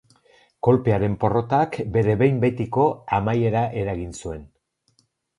Kolpearen 0.67 1.17
porrotak 1.23 1.75
bere 1.97 2.15
behin 2.21 2.39
betiko 2.45 2.85
amaiera 3.17 3.61
eragin 3.83 4.17
zuen. 4.23 4.41